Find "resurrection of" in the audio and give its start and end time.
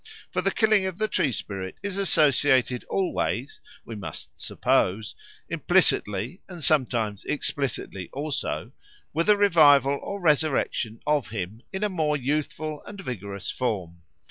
10.19-11.27